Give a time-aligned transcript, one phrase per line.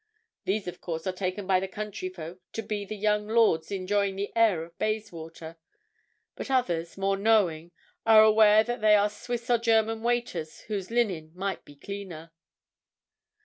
[0.45, 4.31] These, of course, are taken by the country folk to be young lords enjoying the
[4.35, 5.57] air of Bayswater,
[6.35, 7.71] but others, more knowing,
[8.03, 12.31] are aware that they are Swiss or German waiters whose linen might be cleaner.